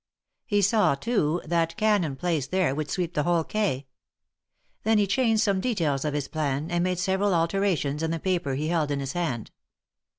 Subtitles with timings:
[0.47, 3.85] He saw, too, that cannon placed there would sweep the whole Quais.
[4.81, 8.55] Then he changed some details of his plan, and made several alterations in the paper
[8.55, 9.51] he held in his hand.